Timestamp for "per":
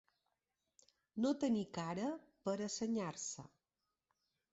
2.47-2.55